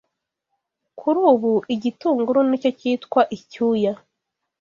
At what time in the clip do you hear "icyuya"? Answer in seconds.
3.37-3.93